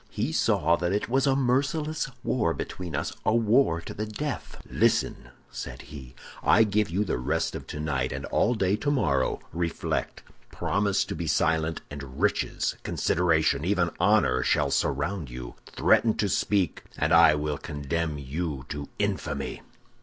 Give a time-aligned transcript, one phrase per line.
[0.09, 4.59] "He saw that it was a merciless war between us—a war to the death.
[4.67, 6.15] "'Listen!' said he.
[6.41, 9.39] 'I give you the rest of tonight and all day tomorrow.
[9.53, 16.27] Reflect: promise to be silent, and riches, consideration, even honor, shall surround you; threaten to
[16.29, 19.61] speak, and I will condemn you to infamy.